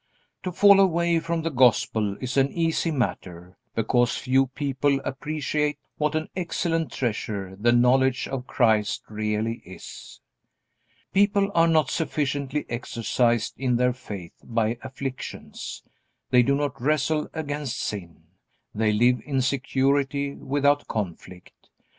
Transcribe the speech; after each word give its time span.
To 0.41 0.51
fall 0.51 0.79
away 0.79 1.19
from 1.19 1.43
the 1.43 1.51
Gospel 1.51 2.17
is 2.19 2.35
an 2.35 2.51
easy 2.51 2.89
matter 2.89 3.55
because 3.75 4.17
few 4.17 4.47
people 4.47 4.99
appreciate 5.05 5.77
what 5.99 6.15
an 6.15 6.27
excellent 6.35 6.91
treasure 6.91 7.55
the 7.55 7.71
knowledge 7.71 8.27
of 8.27 8.47
Christ 8.47 9.03
really 9.09 9.61
is. 9.63 10.19
People 11.13 11.51
are 11.53 11.67
not 11.67 11.91
sufficiently 11.91 12.65
exercised 12.67 13.53
in 13.59 13.75
their 13.75 13.93
faith 13.93 14.33
by 14.43 14.79
afflictions. 14.81 15.83
They 16.31 16.41
do 16.41 16.55
not 16.55 16.81
wrestle 16.81 17.27
against 17.31 17.77
sin. 17.77 18.23
They 18.73 18.91
live 18.93 19.21
in 19.23 19.39
security 19.43 20.33
without 20.33 20.87
conflict. 20.87 21.69